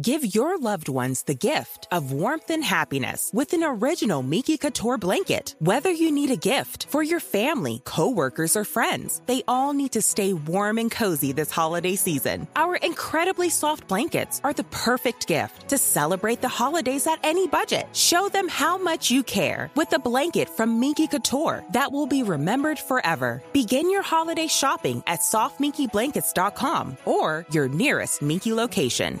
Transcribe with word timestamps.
Give 0.00 0.34
your 0.34 0.58
loved 0.58 0.88
ones 0.88 1.24
the 1.24 1.34
gift 1.34 1.86
of 1.92 2.12
warmth 2.12 2.48
and 2.48 2.64
happiness 2.64 3.30
with 3.34 3.52
an 3.52 3.62
original 3.62 4.22
Miki 4.22 4.56
Couture 4.56 4.96
blanket. 4.96 5.54
Whether 5.58 5.90
you 5.90 6.10
need 6.10 6.30
a 6.30 6.36
gift 6.36 6.86
for 6.86 7.02
your 7.02 7.20
family, 7.20 7.82
coworkers, 7.84 8.56
or 8.56 8.64
friends, 8.64 9.20
they 9.26 9.42
all 9.46 9.74
need 9.74 9.92
to 9.92 10.00
stay 10.00 10.32
warm 10.32 10.78
and 10.78 10.90
cozy 10.90 11.32
this 11.32 11.50
holiday 11.50 11.94
season. 11.94 12.48
Our 12.56 12.76
incredibly 12.76 13.50
soft 13.50 13.86
blankets 13.86 14.40
are 14.42 14.54
the 14.54 14.64
perfect 14.64 15.26
gift 15.26 15.68
to 15.68 15.76
celebrate 15.76 16.40
the 16.40 16.48
holidays 16.48 17.06
at 17.06 17.20
any 17.22 17.46
budget. 17.46 17.86
Show 17.94 18.30
them 18.30 18.48
how 18.48 18.78
much 18.78 19.10
you 19.10 19.22
care 19.22 19.70
with 19.74 19.92
a 19.92 19.98
blanket 19.98 20.48
from 20.48 20.80
Miki 20.80 21.06
Couture 21.06 21.64
that 21.74 21.92
will 21.92 22.06
be 22.06 22.22
remembered 22.22 22.78
forever. 22.78 23.42
Begin 23.52 23.90
your 23.90 24.02
holiday 24.02 24.46
shopping 24.46 25.02
at 25.06 25.20
softminkyblankets.com 25.20 26.96
or 27.04 27.44
your 27.50 27.68
nearest 27.68 28.22
Miki 28.22 28.54
location. 28.54 29.20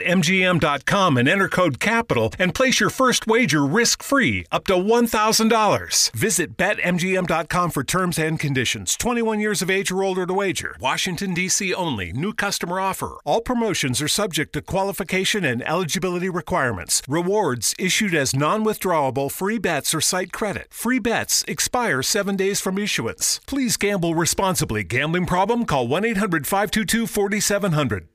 BetMGM.com 0.01 1.17
and 1.17 1.29
enter 1.29 1.47
code 1.47 1.79
CAPITAL 1.79 2.33
and 2.39 2.55
place 2.55 2.79
your 2.79 2.89
first 2.89 3.27
wager 3.27 3.65
risk 3.65 4.01
free 4.01 4.45
up 4.51 4.65
to 4.65 4.73
$1,000. 4.73 6.11
Visit 6.11 6.57
BetMGM.com 6.57 7.71
for 7.71 7.83
terms 7.83 8.17
and 8.17 8.39
conditions. 8.39 8.95
21 8.95 9.39
years 9.39 9.61
of 9.61 9.69
age 9.69 9.91
or 9.91 10.03
older 10.03 10.25
to 10.25 10.33
wager. 10.33 10.75
Washington, 10.79 11.33
D.C. 11.33 11.73
only. 11.73 12.11
New 12.13 12.33
customer 12.33 12.79
offer. 12.79 13.17
All 13.25 13.41
promotions 13.41 14.01
are 14.01 14.07
subject 14.07 14.53
to 14.53 14.61
qualification 14.61 15.45
and 15.45 15.67
eligibility 15.67 16.29
requirements. 16.29 17.01
Rewards 17.07 17.75
issued 17.77 18.15
as 18.15 18.35
non 18.35 18.63
withdrawable 18.63 19.31
free 19.31 19.59
bets 19.59 19.93
or 19.93 20.01
site 20.01 20.31
credit. 20.31 20.67
Free 20.71 20.99
bets 20.99 21.43
expire 21.47 22.01
seven 22.01 22.35
days 22.35 22.59
from 22.59 22.77
issuance. 22.77 23.39
Please 23.45 23.77
gamble 23.77 24.15
responsibly. 24.15 24.83
Gambling 24.83 25.25
problem? 25.25 25.65
Call 25.65 25.87
1 25.87 26.05
800 26.05 26.47
522 26.47 27.07
4700. 27.07 28.07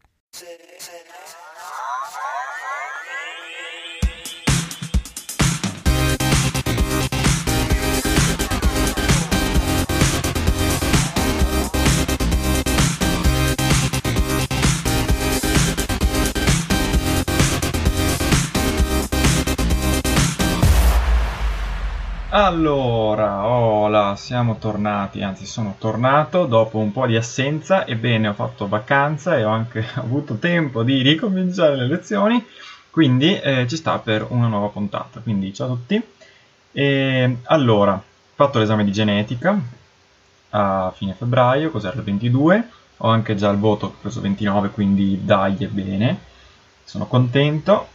Allora, 22.56 23.46
hola, 23.46 24.16
siamo 24.16 24.56
tornati, 24.56 25.20
anzi 25.20 25.44
sono 25.44 25.74
tornato 25.76 26.46
dopo 26.46 26.78
un 26.78 26.90
po' 26.90 27.06
di 27.06 27.14
assenza, 27.14 27.86
ebbene 27.86 28.28
ho 28.28 28.32
fatto 28.32 28.66
vacanza 28.66 29.36
e 29.36 29.44
ho 29.44 29.50
anche 29.50 29.84
avuto 29.96 30.36
tempo 30.36 30.82
di 30.82 31.02
ricominciare 31.02 31.76
le 31.76 31.86
lezioni, 31.86 32.42
quindi 32.88 33.38
eh, 33.38 33.66
ci 33.68 33.76
sta 33.76 33.98
per 33.98 34.24
una 34.30 34.46
nuova 34.46 34.68
puntata. 34.68 35.20
Quindi 35.20 35.52
ciao 35.52 35.66
a 35.66 35.70
tutti. 35.72 36.02
E, 36.72 37.36
allora, 37.42 37.92
ho 37.92 38.02
fatto 38.34 38.58
l'esame 38.58 38.84
di 38.84 38.92
genetica 38.92 39.60
a 40.48 40.90
fine 40.96 41.12
febbraio, 41.12 41.70
cos'era 41.70 41.96
il 41.96 42.04
22, 42.04 42.68
ho 42.96 43.08
anche 43.08 43.34
già 43.34 43.50
il 43.50 43.58
voto, 43.58 43.84
ho 43.86 43.94
preso 44.00 44.22
29, 44.22 44.70
quindi 44.70 45.20
dai 45.22 45.56
e 45.58 45.66
bene, 45.66 46.20
sono 46.84 47.06
contento 47.06 47.88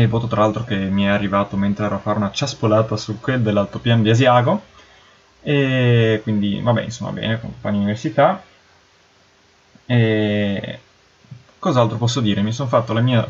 il 0.00 0.08
voto 0.08 0.26
tra 0.26 0.40
l'altro 0.40 0.64
che 0.64 0.76
mi 0.76 1.04
è 1.04 1.08
arrivato 1.08 1.56
mentre 1.56 1.86
ero 1.86 1.96
a 1.96 1.98
fare 1.98 2.18
una 2.18 2.30
ciaspolata 2.30 2.96
su 2.96 3.20
quel 3.20 3.42
dell'altopiano 3.42 4.02
di 4.02 4.10
Asiago. 4.10 4.62
E 5.42 6.20
quindi 6.22 6.60
vabbè 6.62 6.82
insomma 6.82 7.12
bene 7.12 7.40
compagni 7.40 7.78
università. 7.78 8.42
E 9.86 10.78
cos'altro 11.58 11.96
posso 11.96 12.20
dire? 12.20 12.42
Mi 12.42 12.52
sono 12.52 12.68
fatto 12.68 12.92
la 12.92 13.00
mia 13.00 13.26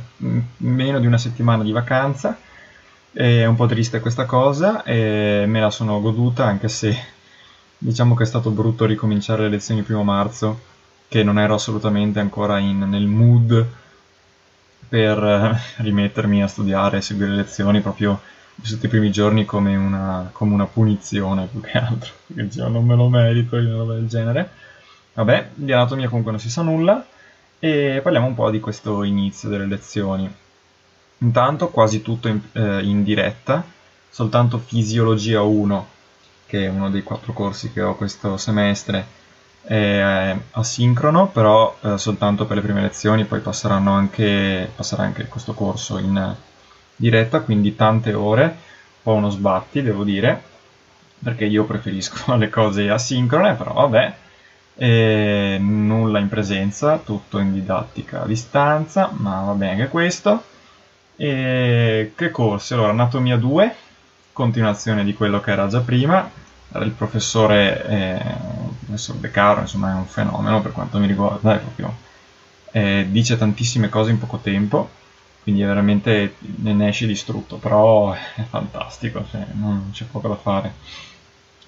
meno 0.58 1.00
di 1.00 1.06
una 1.06 1.18
settimana 1.18 1.62
di 1.62 1.72
vacanza. 1.72 2.38
È 3.12 3.44
un 3.44 3.56
po' 3.56 3.66
triste 3.66 4.00
questa 4.00 4.24
cosa 4.24 4.84
e 4.84 5.44
me 5.46 5.60
la 5.60 5.70
sono 5.70 6.00
goduta 6.00 6.46
anche 6.46 6.68
se 6.68 6.96
diciamo 7.76 8.14
che 8.14 8.22
è 8.22 8.26
stato 8.26 8.50
brutto 8.50 8.86
ricominciare 8.86 9.42
le 9.42 9.48
lezioni 9.50 9.80
il 9.80 9.86
primo 9.86 10.04
marzo 10.04 10.70
che 11.08 11.22
non 11.22 11.38
ero 11.38 11.54
assolutamente 11.54 12.20
ancora 12.20 12.58
in, 12.58 12.78
nel 12.78 13.06
mood 13.06 13.66
per 14.92 15.24
eh, 15.24 15.58
rimettermi 15.82 16.42
a 16.42 16.46
studiare 16.46 16.98
e 16.98 17.00
seguire 17.00 17.30
le 17.30 17.36
lezioni 17.36 17.80
proprio 17.80 18.20
vissuto 18.56 18.84
i 18.84 18.90
primi 18.90 19.10
giorni 19.10 19.46
come 19.46 19.74
una, 19.74 20.28
come 20.32 20.52
una 20.52 20.66
punizione 20.66 21.46
più 21.46 21.62
che 21.62 21.78
altro, 21.78 22.12
perché 22.26 22.42
dicevo 22.42 22.68
non 22.68 22.84
me 22.84 22.94
lo 22.94 23.08
merito 23.08 23.56
una 23.56 23.76
roba 23.76 23.94
del 23.94 24.06
genere. 24.06 24.50
Vabbè, 25.14 25.48
di 25.54 25.72
anatomia 25.72 26.08
comunque 26.08 26.32
non 26.32 26.40
si 26.40 26.50
sa 26.50 26.60
nulla 26.60 27.06
e 27.58 28.00
parliamo 28.02 28.26
un 28.26 28.34
po' 28.34 28.50
di 28.50 28.60
questo 28.60 29.02
inizio 29.02 29.48
delle 29.48 29.64
lezioni. 29.64 30.30
Intanto 31.18 31.68
quasi 31.68 32.02
tutto 32.02 32.28
in, 32.28 32.40
eh, 32.52 32.82
in 32.82 33.02
diretta, 33.02 33.64
soltanto 34.10 34.58
Fisiologia 34.58 35.40
1, 35.40 35.86
che 36.44 36.66
è 36.66 36.68
uno 36.68 36.90
dei 36.90 37.02
quattro 37.02 37.32
corsi 37.32 37.72
che 37.72 37.80
ho 37.80 37.96
questo 37.96 38.36
semestre, 38.36 39.06
è 39.62 40.36
asincrono, 40.52 41.28
però 41.28 41.76
eh, 41.82 41.98
soltanto 41.98 42.46
per 42.46 42.56
le 42.56 42.62
prime 42.62 42.82
lezioni, 42.82 43.24
poi 43.24 43.40
passeranno 43.40 43.92
anche, 43.92 44.70
passerà 44.74 45.02
anche 45.04 45.26
questo 45.26 45.54
corso 45.54 45.98
in 45.98 46.34
diretta, 46.96 47.40
quindi 47.40 47.76
tante 47.76 48.12
ore, 48.12 48.42
un 48.42 49.02
po' 49.02 49.14
uno 49.14 49.30
sbatti, 49.30 49.82
devo 49.82 50.04
dire, 50.04 50.42
perché 51.22 51.44
io 51.44 51.64
preferisco 51.64 52.34
le 52.36 52.50
cose 52.50 52.90
asincrone, 52.90 53.54
però 53.54 53.72
vabbè, 53.72 54.14
e 54.74 55.58
nulla 55.60 56.18
in 56.18 56.28
presenza, 56.28 56.98
tutto 56.98 57.38
in 57.38 57.52
didattica 57.52 58.22
a 58.22 58.26
distanza, 58.26 59.10
ma 59.12 59.42
va 59.42 59.52
bene 59.52 59.72
anche 59.72 59.88
questo. 59.88 60.44
E 61.16 62.12
che 62.16 62.30
corsi? 62.30 62.72
Allora, 62.72 62.90
anatomia 62.90 63.36
2, 63.36 63.74
continuazione 64.32 65.04
di 65.04 65.14
quello 65.14 65.40
che 65.40 65.52
era 65.52 65.68
già 65.68 65.80
prima, 65.80 66.28
il 66.80 66.90
professore, 66.90 67.86
eh, 67.86 68.22
professor 68.92 69.16
De 69.16 69.30
Caro, 69.30 69.60
insomma, 69.60 69.92
è 69.92 69.94
un 69.94 70.06
fenomeno 70.06 70.60
per 70.60 70.72
quanto 70.72 70.98
mi 70.98 71.06
riguarda, 71.06 71.56
proprio, 71.56 71.94
eh, 72.72 73.06
dice 73.10 73.38
tantissime 73.38 73.88
cose 73.88 74.10
in 74.10 74.18
poco 74.18 74.38
tempo, 74.38 74.90
quindi 75.42 75.62
veramente 75.62 76.36
ne 76.38 76.88
esce 76.88 77.06
distrutto, 77.06 77.56
però 77.56 78.12
è 78.12 78.42
fantastico, 78.48 79.24
cioè, 79.30 79.46
non 79.54 79.90
c'è 79.92 80.04
poco 80.04 80.28
da 80.28 80.36
fare. 80.36 80.72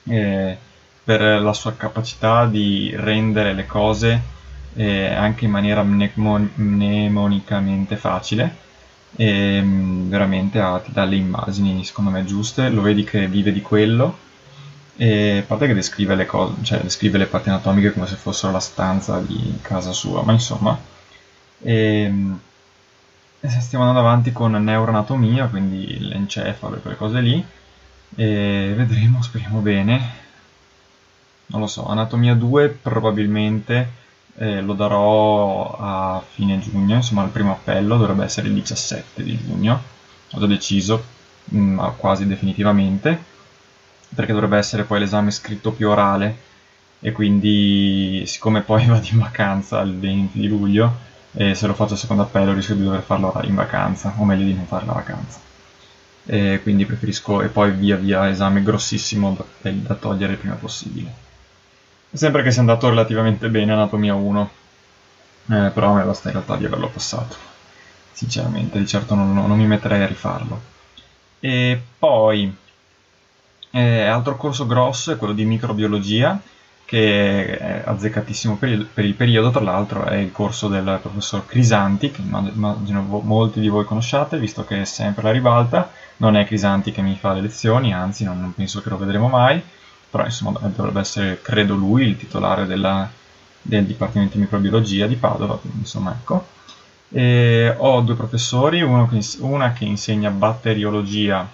Eh, 0.06 0.56
per 1.02 1.20
la 1.20 1.52
sua 1.52 1.74
capacità 1.74 2.46
di 2.46 2.90
rendere 2.94 3.52
le 3.52 3.66
cose 3.66 4.20
eh, 4.74 5.12
anche 5.12 5.44
in 5.44 5.50
maniera 5.50 5.82
mnemon- 5.82 6.50
mnemonicamente 6.56 7.96
facile, 7.96 8.62
e, 9.16 9.60
mm, 9.62 10.08
veramente 10.08 10.60
ha, 10.60 10.78
ti 10.78 10.92
dà 10.92 11.04
le 11.04 11.16
immagini 11.16 11.84
secondo 11.84 12.10
me 12.10 12.24
giuste, 12.24 12.68
lo 12.68 12.82
vedi 12.82 13.04
che 13.04 13.26
vive 13.28 13.52
di 13.52 13.60
quello 13.62 14.18
e 14.96 15.38
a 15.38 15.42
parte 15.42 15.66
che 15.66 15.74
descrive 15.74 16.14
le 16.14 16.26
cose, 16.26 16.54
cioè 16.62 16.80
descrive 16.80 17.18
le 17.18 17.26
parti 17.26 17.48
anatomiche 17.48 17.92
come 17.92 18.06
se 18.06 18.14
fossero 18.14 18.52
la 18.52 18.60
stanza 18.60 19.18
di 19.20 19.58
casa 19.60 19.92
sua, 19.92 20.22
ma 20.22 20.32
insomma. 20.32 20.78
E, 21.60 22.12
e 23.40 23.48
stiamo 23.48 23.84
andando 23.84 24.06
avanti 24.06 24.32
con 24.32 24.52
neuroanatomia, 24.52 25.46
quindi 25.46 25.98
l'encefalo 25.98 26.76
e 26.76 26.80
quelle 26.80 26.96
cose 26.96 27.20
lì. 27.20 27.44
E 28.16 28.72
vedremo, 28.76 29.20
speriamo 29.22 29.60
bene. 29.60 30.22
Non 31.46 31.60
lo 31.60 31.66
so, 31.66 31.86
anatomia 31.86 32.34
2 32.34 32.68
probabilmente 32.68 34.02
eh, 34.36 34.60
lo 34.60 34.74
darò 34.74 35.76
a 35.78 36.22
fine 36.26 36.58
giugno, 36.58 36.96
insomma 36.96 37.22
il 37.24 37.30
primo 37.30 37.52
appello 37.52 37.96
dovrebbe 37.96 38.24
essere 38.24 38.48
il 38.48 38.54
17 38.54 39.22
di 39.22 39.38
giugno, 39.38 39.82
ho 40.30 40.38
già 40.38 40.46
deciso 40.46 41.04
mh, 41.44 41.58
mm, 41.58 41.80
quasi 41.98 42.26
definitivamente 42.26 43.32
perché 44.14 44.32
dovrebbe 44.32 44.56
essere 44.56 44.84
poi 44.84 45.00
l'esame 45.00 45.30
scritto 45.30 45.72
più 45.72 45.88
orale 45.88 46.52
e 47.00 47.12
quindi 47.12 48.24
siccome 48.26 48.62
poi 48.62 48.86
vado 48.86 49.06
in 49.10 49.18
vacanza 49.18 49.80
il 49.80 49.98
20 49.98 50.38
di 50.38 50.48
luglio 50.48 51.12
e 51.32 51.54
se 51.54 51.66
lo 51.66 51.74
faccio 51.74 51.94
a 51.94 51.96
secondo 51.96 52.22
appello 52.22 52.52
rischio 52.52 52.74
di 52.74 52.84
dover 52.84 53.02
farlo 53.02 53.32
in 53.42 53.54
vacanza 53.54 54.14
o 54.16 54.24
meglio 54.24 54.44
di 54.44 54.54
non 54.54 54.66
fare 54.66 54.86
la 54.86 54.92
vacanza 54.92 55.40
e 56.26 56.60
quindi 56.62 56.86
preferisco 56.86 57.42
e 57.42 57.48
poi 57.48 57.72
via 57.72 57.96
via 57.96 58.28
esame 58.30 58.62
grossissimo 58.62 59.36
da, 59.60 59.70
da 59.70 59.94
togliere 59.94 60.32
il 60.32 60.38
prima 60.38 60.54
possibile 60.54 61.12
sempre 62.12 62.42
che 62.42 62.50
sia 62.50 62.60
andato 62.60 62.88
relativamente 62.88 63.48
bene 63.48 63.72
anatomia 63.72 64.14
1 64.14 64.50
eh, 65.46 65.70
però 65.74 65.90
a 65.90 65.96
me 65.96 66.04
basta 66.04 66.28
in 66.28 66.34
realtà 66.34 66.56
di 66.56 66.64
averlo 66.64 66.88
passato, 66.88 67.36
sinceramente, 68.12 68.78
di 68.78 68.86
certo 68.86 69.14
non, 69.14 69.34
non 69.34 69.58
mi 69.58 69.66
metterei 69.66 70.02
a 70.02 70.06
rifarlo. 70.06 70.72
E 71.38 71.80
poi, 71.98 72.54
eh, 73.76 74.04
altro 74.06 74.36
corso 74.36 74.66
grosso 74.66 75.10
è 75.10 75.16
quello 75.16 75.32
di 75.32 75.44
microbiologia, 75.44 76.40
che 76.84 77.58
è 77.58 77.82
azzeccatissimo 77.84 78.56
per 78.56 78.68
il, 78.68 78.84
per 78.84 79.04
il, 79.04 79.14
periodo, 79.14 79.50
tra 79.50 79.62
l'altro 79.62 80.04
è 80.04 80.14
il 80.16 80.30
corso 80.30 80.68
del 80.68 81.00
professor 81.02 81.44
Crisanti, 81.44 82.12
che 82.12 82.20
immagino 82.20 83.02
molti 83.02 83.58
di 83.58 83.66
voi 83.66 83.84
conosciate, 83.84 84.38
visto 84.38 84.64
che 84.64 84.82
è 84.82 84.84
sempre 84.84 85.24
la 85.24 85.32
ribalta, 85.32 85.90
non 86.18 86.36
è 86.36 86.46
Crisanti 86.46 86.92
che 86.92 87.02
mi 87.02 87.16
fa 87.16 87.32
le 87.32 87.40
lezioni, 87.40 87.92
anzi 87.92 88.22
non, 88.22 88.40
non 88.40 88.54
penso 88.54 88.80
che 88.80 88.90
lo 88.90 88.96
vedremo 88.96 89.26
mai, 89.26 89.60
però 90.08 90.24
insomma 90.24 90.56
dovrebbe 90.72 91.00
essere, 91.00 91.40
credo 91.42 91.74
lui, 91.74 92.06
il 92.06 92.16
titolare 92.16 92.66
della, 92.66 93.10
del 93.60 93.86
Dipartimento 93.86 94.36
di 94.36 94.42
Microbiologia 94.42 95.08
di 95.08 95.16
Padova, 95.16 95.58
insomma 95.78 96.12
ecco. 96.12 96.46
E 97.08 97.74
ho 97.76 98.00
due 98.02 98.14
professori, 98.14 98.78
che, 99.08 99.20
una 99.40 99.72
che 99.72 99.84
insegna 99.84 100.30
batteriologia 100.30 101.48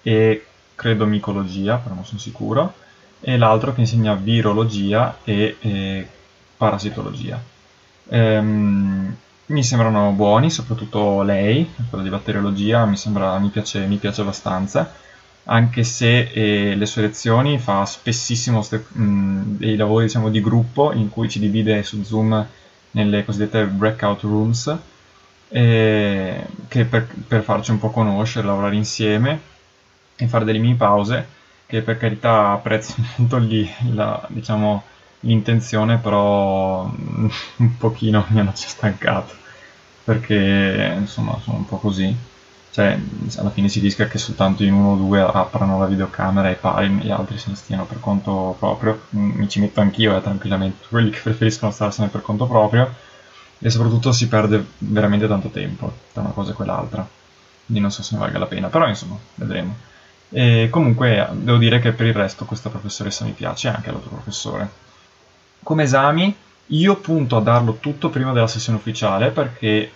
e 0.00 0.46
credo 0.74 1.06
micologia, 1.06 1.76
però 1.76 1.94
non 1.94 2.04
sono 2.04 2.18
sicuro, 2.18 2.74
e 3.20 3.36
l'altro 3.36 3.72
che 3.72 3.80
insegna 3.80 4.14
virologia 4.14 5.18
e, 5.24 5.56
e 5.60 6.08
parasitologia. 6.56 7.40
Ehm, 8.08 9.16
mi 9.46 9.62
sembrano 9.64 10.10
buoni, 10.12 10.50
soprattutto 10.50 11.22
lei, 11.22 11.70
quella 11.88 12.04
di 12.04 12.10
batteriologia, 12.10 12.84
mi, 12.84 12.96
sembra, 12.96 13.38
mi, 13.38 13.48
piace, 13.48 13.86
mi 13.86 13.96
piace 13.96 14.22
abbastanza, 14.22 14.92
anche 15.44 15.84
se 15.84 16.30
eh, 16.32 16.74
le 16.74 16.86
sue 16.86 17.02
lezioni 17.02 17.58
fa 17.58 17.84
spessissimo 17.84 18.66
mh, 18.92 19.40
dei 19.56 19.76
lavori 19.76 20.06
diciamo, 20.06 20.30
di 20.30 20.40
gruppo 20.40 20.92
in 20.92 21.10
cui 21.10 21.28
ci 21.28 21.38
divide 21.38 21.82
su 21.82 22.02
Zoom 22.02 22.46
nelle 22.92 23.24
cosiddette 23.24 23.64
breakout 23.66 24.22
rooms, 24.22 24.76
eh, 25.48 26.46
che 26.68 26.84
per, 26.84 27.08
per 27.28 27.42
farci 27.42 27.70
un 27.72 27.78
po' 27.78 27.90
conoscere, 27.90 28.46
lavorare 28.46 28.76
insieme 28.76 29.50
e 30.24 30.28
fare 30.28 30.44
delle 30.44 30.58
mini 30.58 30.74
pause 30.74 31.40
che 31.66 31.80
per 31.80 31.96
carità 31.96 32.50
apprezzo 32.50 32.94
molto 33.16 33.38
lì 33.38 33.66
la, 33.94 34.22
diciamo, 34.28 34.82
l'intenzione, 35.20 35.96
però 35.98 36.84
mm, 36.84 37.28
un 37.56 37.76
pochino 37.78 38.26
mi 38.28 38.40
hanno 38.40 38.52
già 38.52 38.66
stancato, 38.66 39.34
perché 40.04 40.94
insomma 40.98 41.38
sono 41.42 41.58
un 41.58 41.66
po' 41.66 41.78
così. 41.78 42.14
Cioè, 42.70 42.98
alla 43.36 43.50
fine 43.50 43.68
si 43.68 43.80
rischia 43.80 44.06
che 44.06 44.16
soltanto 44.18 44.64
in 44.64 44.72
uno 44.72 44.92
o 44.92 44.96
due 44.96 45.20
aprano 45.20 45.78
la 45.78 45.86
videocamera 45.86 46.48
e 46.50 46.54
pari, 46.54 46.88
gli 46.88 47.10
altri 47.10 47.38
se 47.38 47.50
ne 47.50 47.56
stiano 47.56 47.84
per 47.84 48.00
conto 48.00 48.56
proprio. 48.58 49.02
Mm, 49.16 49.30
mi 49.32 49.48
ci 49.48 49.60
metto 49.60 49.80
anch'io, 49.80 50.16
eh, 50.16 50.22
tranquillamente, 50.22 50.86
quelli 50.90 51.10
che 51.10 51.20
preferiscono 51.22 51.72
starsene 51.72 52.08
per 52.08 52.22
conto 52.22 52.46
proprio, 52.46 52.92
e 53.58 53.70
soprattutto 53.70 54.12
si 54.12 54.28
perde 54.28 54.64
veramente 54.78 55.26
tanto 55.28 55.48
tempo 55.48 55.90
tra 56.12 56.22
una 56.22 56.32
cosa 56.32 56.52
e 56.52 56.54
quell'altra. 56.54 57.06
Quindi 57.64 57.80
non 57.82 57.90
so 57.92 58.02
se 58.02 58.14
ne 58.14 58.20
valga 58.20 58.38
la 58.38 58.46
pena, 58.46 58.68
però 58.68 58.86
insomma, 58.88 59.16
vedremo. 59.36 59.90
E 60.34 60.68
comunque 60.70 61.28
devo 61.32 61.58
dire 61.58 61.78
che 61.78 61.92
per 61.92 62.06
il 62.06 62.14
resto 62.14 62.46
questa 62.46 62.70
professoressa 62.70 63.24
mi 63.24 63.32
piace, 63.32 63.68
anche 63.68 63.90
l'altro 63.90 64.10
professore. 64.10 64.70
Come 65.62 65.82
esami, 65.82 66.34
io 66.68 66.96
punto 66.96 67.36
a 67.36 67.42
darlo 67.42 67.76
tutto 67.80 68.08
prima 68.08 68.32
della 68.32 68.46
sessione 68.46 68.78
ufficiale 68.78 69.30
perché 69.30 69.90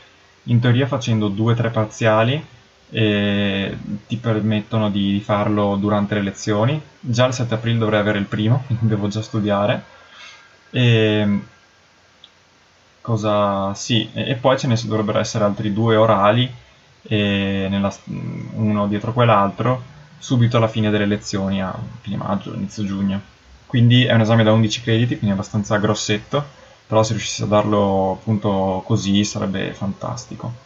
in 0.44 0.60
teoria 0.60 0.86
facendo 0.86 1.28
due 1.28 1.52
o 1.52 1.56
tre 1.56 1.70
parziali 1.70 2.44
eh, 2.90 3.76
ti 4.06 4.16
permettono 4.16 4.90
di 4.90 5.20
farlo 5.24 5.76
durante 5.76 6.14
le 6.14 6.22
lezioni. 6.22 6.80
Già 7.00 7.26
il 7.26 7.32
7 7.32 7.54
aprile 7.54 7.78
dovrei 7.78 8.00
avere 8.00 8.18
il 8.18 8.26
primo, 8.26 8.64
quindi 8.68 8.88
devo 8.88 9.08
già 9.08 9.22
studiare. 9.22 9.84
E, 10.70 11.40
cosa 13.00 13.72
sì, 13.74 14.10
e, 14.12 14.34
poi 14.34 14.58
ce 14.58 14.66
ne 14.66 14.78
dovrebbero 14.84 15.18
essere 15.18 15.44
altri 15.44 15.72
due 15.72 15.96
orali, 15.96 16.52
nella, 17.08 17.94
uno 18.54 18.88
dietro 18.88 19.12
quell'altro 19.12 19.94
subito 20.18 20.56
alla 20.56 20.68
fine 20.68 20.90
delle 20.90 21.06
lezioni 21.06 21.62
a 21.62 21.76
fine 22.00 22.16
maggio, 22.16 22.54
inizio 22.54 22.84
giugno. 22.84 23.20
Quindi 23.66 24.04
è 24.04 24.14
un 24.14 24.20
esame 24.20 24.44
da 24.44 24.52
11 24.52 24.80
crediti, 24.82 25.18
quindi 25.18 25.34
abbastanza 25.34 25.76
grossetto, 25.78 26.44
però 26.86 27.02
se 27.02 27.12
riuscissi 27.12 27.42
a 27.42 27.46
darlo 27.46 28.12
appunto 28.12 28.82
così 28.86 29.24
sarebbe 29.24 29.72
fantastico. 29.72 30.64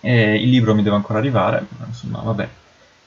E 0.00 0.34
il 0.34 0.48
libro 0.48 0.74
mi 0.74 0.82
deve 0.82 0.96
ancora 0.96 1.18
arrivare, 1.18 1.66
insomma, 1.86 2.20
vabbè. 2.20 2.48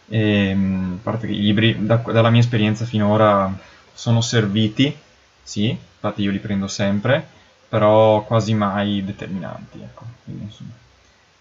E, 0.07 0.51
a 0.51 0.97
parte 1.01 1.27
che 1.27 1.33
i 1.33 1.41
libri, 1.41 1.85
da, 1.85 1.97
dalla 1.97 2.29
mia 2.29 2.41
esperienza 2.41 2.85
finora, 2.85 3.53
sono 3.93 4.21
serviti, 4.21 4.95
sì, 5.41 5.69
infatti 5.69 6.21
io 6.21 6.31
li 6.31 6.39
prendo 6.39 6.67
sempre, 6.67 7.25
però 7.67 8.23
quasi 8.23 8.53
mai 8.53 9.03
determinanti, 9.03 9.79
ecco. 9.81 10.03
Quindi, 10.23 10.53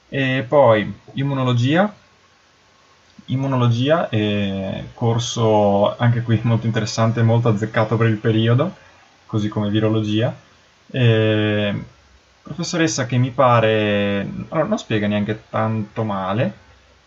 e 0.09 0.45
poi 0.47 0.93
immunologia, 1.15 1.93
immunologia 3.27 4.09
e 4.09 4.89
corso 4.95 5.97
anche 5.97 6.23
qui 6.23 6.39
molto 6.45 6.67
interessante, 6.67 7.23
molto 7.23 7.49
azzeccato 7.49 7.97
per 7.97 8.09
il 8.09 8.17
periodo, 8.17 8.75
così 9.27 9.49
come 9.49 9.71
virologia. 9.71 10.35
E 10.91 11.75
professoressa 12.43 13.07
che 13.07 13.17
mi 13.17 13.31
pare 13.31 14.29
allora, 14.51 14.69
non 14.69 14.79
spiega 14.79 15.07
neanche 15.07 15.45
tanto 15.49 16.05
male, 16.05 16.53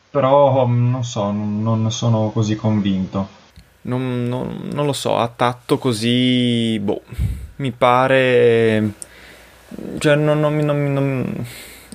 però 0.10 0.66
non 0.66 1.04
so, 1.04 1.32
non, 1.32 1.62
non 1.62 1.92
sono 1.92 2.32
così 2.32 2.56
convinto. 2.56 3.36
Non, 3.82 4.28
non, 4.28 4.70
non, 4.74 4.86
lo 4.86 4.94
so, 4.94 5.18
a 5.18 5.28
tatto 5.28 5.78
così, 5.78 6.80
boh, 6.80 7.04
mi 7.58 7.72
pare... 7.72 8.94
Cioè, 10.00 10.16
non, 10.16 10.40
non, 10.40 10.58
non, 10.58 11.46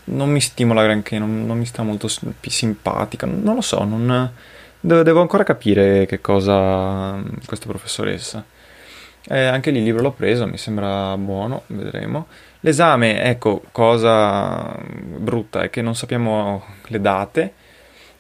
non 0.05 0.31
mi 0.31 0.41
stimola 0.41 0.83
granché, 0.83 1.19
non, 1.19 1.47
non 1.47 1.59
mi 1.59 1.67
sta 1.67 1.83
molto 1.83 2.09
simpatica, 2.09 3.27
non 3.27 3.55
lo 3.55 3.61
so, 3.61 3.85
non, 3.85 4.31
devo, 4.81 5.21
ancora 5.21 5.45
capire 5.45 6.07
che 6.07 6.21
cosa 6.21 7.21
questa 7.47 7.67
professoressa. 7.67 8.45
Eh, 9.29 9.45
anche 9.45 9.71
lì 9.71 9.79
il 9.79 9.85
libro 9.85 10.03
l'ho 10.03 10.11
preso, 10.11 10.47
mi 10.47 10.59
sembra 10.59 11.17
buono, 11.17 11.63
vedremo. 11.69 12.27
L'esame, 12.61 13.23
ecco, 13.23 13.63
cosa 13.71 14.77
brutta 14.81 15.63
è 15.63 15.71
che 15.71 15.83
non 15.83 15.95
sappiamo 15.95 16.65
le 16.87 17.01
date, 17.01 17.53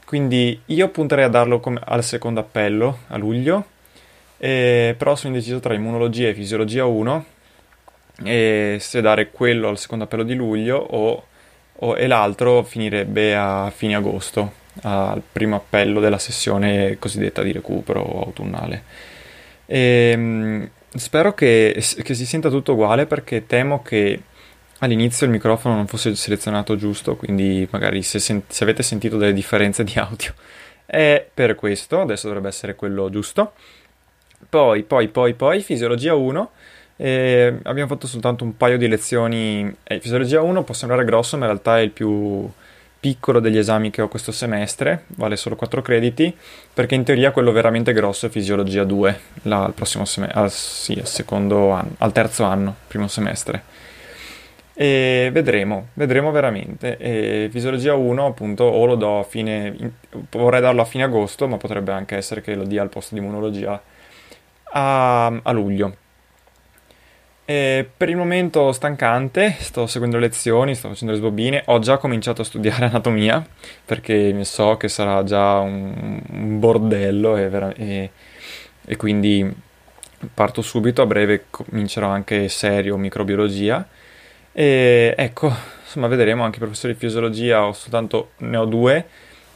quindi 0.04 0.60
io 0.66 0.88
punterei 0.88 1.24
a 1.24 1.28
darlo 1.28 1.58
come, 1.60 1.80
al 1.84 2.04
secondo 2.04 2.40
appello, 2.40 3.00
a 3.08 3.16
luglio, 3.16 3.66
eh, 4.38 4.94
però 4.96 5.14
sono 5.16 5.34
indeciso 5.34 5.60
tra 5.60 5.74
immunologia 5.74 6.28
e 6.28 6.34
fisiologia 6.34 6.84
1, 6.84 7.24
e 8.24 8.76
se 8.80 9.00
dare 9.00 9.30
quello 9.30 9.68
al 9.68 9.78
secondo 9.78 10.04
appello 10.04 10.22
di 10.22 10.34
luglio 10.34 10.76
o 10.76 11.24
e 11.96 12.06
l'altro 12.06 12.62
finirebbe 12.62 13.34
a 13.34 13.70
fine 13.74 13.94
agosto, 13.96 14.52
al 14.82 15.22
primo 15.32 15.56
appello 15.56 16.00
della 16.00 16.18
sessione 16.18 16.96
cosiddetta 16.98 17.42
di 17.42 17.52
recupero 17.52 18.22
autunnale. 18.24 18.82
E, 19.66 20.10
ehm, 20.12 20.70
spero 20.94 21.34
che, 21.34 21.82
che, 22.02 22.14
si 22.14 22.26
senta 22.26 22.48
tutto 22.50 22.72
uguale 22.72 23.06
perché 23.06 23.46
temo 23.46 23.82
che 23.82 24.22
all'inizio 24.78 25.26
il 25.26 25.32
microfono 25.32 25.74
non 25.74 25.86
fosse 25.86 26.14
selezionato 26.14 26.76
giusto, 26.76 27.16
quindi 27.16 27.66
magari 27.70 28.02
se, 28.02 28.18
sen- 28.18 28.42
se 28.46 28.62
avete 28.64 28.82
sentito 28.82 29.16
delle 29.16 29.32
differenze 29.32 29.84
di 29.84 29.94
audio 29.96 30.32
è 30.86 31.26
per 31.32 31.54
questo, 31.54 32.00
adesso 32.00 32.26
dovrebbe 32.26 32.48
essere 32.48 32.74
quello 32.74 33.10
giusto. 33.10 33.52
Poi, 34.48 34.82
poi, 34.82 35.08
poi, 35.08 35.34
poi, 35.34 35.62
fisiologia 35.62 36.14
1 36.14 36.50
e 37.02 37.58
abbiamo 37.64 37.88
fatto 37.88 38.06
soltanto 38.06 38.44
un 38.44 38.56
paio 38.56 38.78
di 38.78 38.86
lezioni. 38.86 39.74
Eh, 39.82 39.98
fisiologia 39.98 40.40
1 40.40 40.62
può 40.62 40.72
sembrare 40.72 41.04
grosso, 41.04 41.36
ma 41.36 41.46
in 41.46 41.50
realtà 41.50 41.78
è 41.78 41.80
il 41.80 41.90
più 41.90 42.48
piccolo 43.00 43.40
degli 43.40 43.58
esami 43.58 43.90
che 43.90 44.02
ho 44.02 44.06
questo 44.06 44.30
semestre, 44.30 45.06
vale 45.16 45.34
solo 45.34 45.56
4 45.56 45.82
crediti, 45.82 46.32
perché 46.72 46.94
in 46.94 47.02
teoria 47.02 47.32
quello 47.32 47.50
veramente 47.50 47.92
grosso 47.92 48.26
è 48.26 48.28
fisiologia 48.28 48.84
2, 48.84 49.18
là, 49.42 49.64
al 49.64 49.74
semestre, 49.74 50.40
al, 50.40 50.52
sì, 50.52 50.92
al 50.92 51.24
anno, 51.34 51.90
al 51.98 52.12
terzo 52.12 52.44
anno, 52.44 52.72
primo 52.86 53.08
semestre. 53.08 53.64
E 54.72 55.30
vedremo, 55.32 55.88
vedremo 55.94 56.30
veramente. 56.30 56.98
E 56.98 57.48
fisiologia 57.50 57.94
1, 57.94 58.26
appunto, 58.26 58.62
o 58.62 58.86
lo 58.86 58.94
do 58.94 59.18
a 59.18 59.24
fine, 59.24 59.74
vorrei 60.30 60.60
darlo 60.60 60.82
a 60.82 60.84
fine 60.84 61.02
agosto, 61.02 61.48
ma 61.48 61.56
potrebbe 61.56 61.90
anche 61.90 62.14
essere 62.14 62.42
che 62.42 62.54
lo 62.54 62.62
dia 62.62 62.80
al 62.80 62.90
posto 62.90 63.16
di 63.16 63.20
immunologia 63.20 63.82
a, 64.70 65.26
a 65.26 65.50
luglio. 65.50 65.96
E 67.52 67.86
per 67.94 68.08
il 68.08 68.16
momento 68.16 68.72
stancante, 68.72 69.56
sto 69.58 69.86
seguendo 69.86 70.16
lezioni, 70.16 70.74
sto 70.74 70.88
facendo 70.88 71.12
le 71.12 71.18
sbobine, 71.18 71.62
ho 71.66 71.80
già 71.80 71.98
cominciato 71.98 72.40
a 72.40 72.46
studiare 72.46 72.86
anatomia 72.88 73.46
perché 73.84 74.42
so 74.44 74.78
che 74.78 74.88
sarà 74.88 75.22
già 75.22 75.58
un, 75.58 76.22
un 76.30 76.58
bordello 76.58 77.36
e, 77.36 77.48
vera- 77.50 77.74
e, 77.74 78.10
e, 78.86 78.96
quindi 78.96 79.54
parto 80.32 80.62
subito, 80.62 81.02
a 81.02 81.06
breve 81.06 81.44
comincerò 81.50 82.08
anche 82.08 82.48
serio 82.48 82.96
microbiologia. 82.96 83.86
E 84.50 85.14
ecco, 85.14 85.54
insomma 85.82 86.06
vedremo. 86.06 86.44
Anche 86.44 86.56
i 86.56 86.60
professori 86.60 86.94
di 86.94 86.98
fisiologia, 86.98 87.66
ho 87.66 87.74
soltanto, 87.74 88.30
ne 88.38 88.56
ho 88.56 88.64
due 88.64 89.06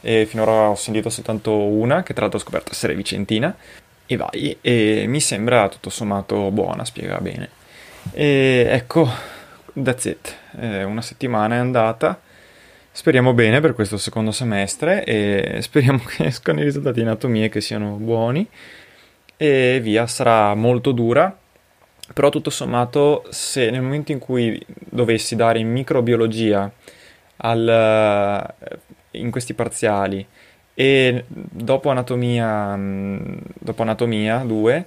e 0.01 0.27
finora 0.27 0.69
ho 0.69 0.75
sentito 0.75 1.09
soltanto 1.09 1.51
una 1.51 2.03
che 2.03 2.13
tra 2.13 2.21
l'altro 2.21 2.39
ho 2.39 2.43
scoperto 2.43 2.73
essere 2.73 2.93
vicentina. 2.93 3.55
E 4.05 4.15
vai. 4.17 4.55
E 4.61 5.05
mi 5.07 5.19
sembra 5.19 5.67
tutto 5.67 5.89
sommato 5.89 6.51
buona, 6.51 6.85
spiega 6.85 7.17
bene. 7.19 7.65
E 8.11 8.67
ecco, 8.69 9.09
that's 9.83 10.05
it. 10.05 10.35
Eh, 10.59 10.83
una 10.83 11.01
settimana 11.01 11.55
è 11.55 11.57
andata. 11.57 12.19
Speriamo 12.91 13.33
bene 13.33 13.59
per 13.59 13.73
questo 13.73 13.97
secondo 13.97 14.31
semestre 14.31 15.03
e 15.03 15.59
speriamo 15.61 15.99
che 15.99 16.25
escano 16.25 16.61
i 16.61 16.63
risultati 16.63 16.99
in 16.99 17.07
anatomia 17.07 17.47
che 17.49 17.61
siano 17.61 17.95
buoni. 17.95 18.47
E 19.35 19.79
via, 19.81 20.07
sarà 20.07 20.53
molto 20.55 20.91
dura. 20.91 21.35
Però 22.13 22.29
tutto 22.29 22.49
sommato, 22.49 23.25
se 23.29 23.69
nel 23.69 23.81
momento 23.81 24.13
in 24.13 24.19
cui 24.19 24.63
dovessi 24.67 25.35
dare 25.35 25.59
in 25.59 25.69
microbiologia 25.69 26.71
al, 27.37 28.53
in 29.11 29.29
questi 29.29 29.53
parziali 29.53 30.25
e 30.73 31.25
dopo 31.27 31.89
anatomia, 31.89 32.77
dopo 32.77 33.81
anatomia 33.81 34.37
2, 34.37 34.85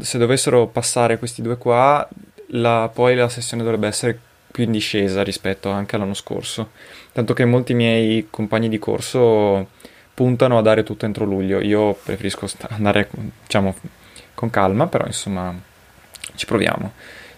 se 0.00 0.18
dovessero 0.18 0.66
passare 0.66 1.18
questi 1.18 1.42
due 1.42 1.56
qua, 1.56 2.06
la, 2.48 2.90
poi 2.92 3.14
la 3.14 3.28
sessione 3.28 3.62
dovrebbe 3.62 3.86
essere 3.86 4.18
più 4.50 4.64
in 4.64 4.72
discesa 4.72 5.22
rispetto 5.22 5.70
anche 5.70 5.96
all'anno 5.96 6.14
scorso. 6.14 6.70
Tanto 7.12 7.34
che 7.34 7.44
molti 7.44 7.74
miei 7.74 8.28
compagni 8.30 8.68
di 8.68 8.78
corso 8.78 9.68
puntano 10.14 10.56
a 10.56 10.62
dare 10.62 10.82
tutto 10.82 11.04
entro 11.04 11.24
luglio. 11.24 11.60
Io 11.60 11.92
preferisco 11.94 12.48
andare, 12.70 13.08
diciamo, 13.42 13.74
con 14.34 14.50
calma, 14.50 14.86
però 14.86 15.04
insomma 15.06 15.54
ci 16.34 16.46
proviamo. 16.46 16.92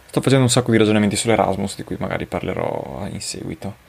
Sto 0.06 0.20
facendo 0.20 0.44
un 0.44 0.50
sacco 0.50 0.70
di 0.70 0.78
ragionamenti 0.78 1.16
sull'Erasmus, 1.16 1.76
di 1.76 1.82
cui 1.82 1.96
magari 1.98 2.26
parlerò 2.26 3.06
in 3.10 3.20
seguito. 3.20 3.86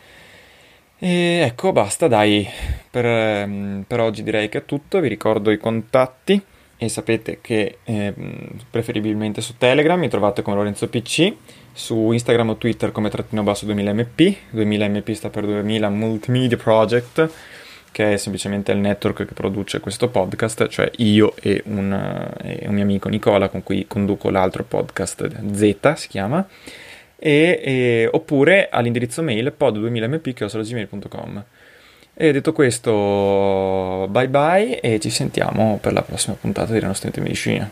E 0.97 1.41
ecco, 1.45 1.71
basta, 1.71 2.07
dai. 2.07 2.47
Per, 2.89 3.83
per 3.85 3.99
oggi 3.99 4.23
direi 4.23 4.49
che 4.49 4.59
è 4.59 4.65
tutto. 4.65 4.99
Vi 4.99 5.07
ricordo 5.07 5.51
i 5.51 5.57
contatti 5.57 6.43
e 6.81 6.87
sapete 6.87 7.39
che 7.41 7.79
eh, 7.83 8.13
preferibilmente 8.69 9.41
su 9.41 9.57
Telegram 9.57 9.99
mi 9.99 10.07
trovate 10.07 10.41
come 10.41 10.55
Lorenzo 10.55 10.87
PC, 10.87 11.33
su 11.73 12.11
Instagram 12.13 12.51
o 12.51 12.55
Twitter 12.55 12.93
come 12.93 13.09
trattino 13.09 13.43
basso 13.43 13.65
2000mp, 13.65 14.35
2000mp 14.53 15.11
sta 15.11 15.29
per 15.29 15.45
2000 15.45 15.89
Multimedia 15.89 16.55
Project, 16.55 17.29
che 17.91 18.13
è 18.13 18.17
semplicemente 18.17 18.71
il 18.71 18.77
network 18.77 19.25
che 19.25 19.33
produce 19.33 19.81
questo 19.81 20.07
podcast, 20.07 20.69
cioè 20.69 20.89
io 20.99 21.35
e 21.41 21.61
un, 21.65 22.31
e 22.41 22.65
un 22.65 22.73
mio 22.73 22.83
amico 22.83 23.09
Nicola 23.09 23.49
con 23.49 23.61
cui 23.61 23.85
conduco 23.85 24.29
l'altro 24.29 24.63
podcast 24.63 25.51
Z 25.51 25.93
si 25.95 26.07
chiama, 26.07 26.47
e, 27.17 27.59
e, 27.61 28.09
oppure 28.09 28.69
all'indirizzo 28.71 29.21
mail 29.21 29.53
pod2000mp.gmail.com. 29.59 31.43
E 32.21 32.33
detto 32.33 32.51
questo, 32.51 34.05
bye 34.09 34.27
bye 34.27 34.81
e 34.81 34.99
ci 34.99 35.09
sentiamo 35.09 35.77
per 35.81 35.93
la 35.93 36.01
prossima 36.01 36.35
puntata 36.35 36.73
di 36.73 36.81
nostra 36.81 37.09
medicina. 37.15 37.71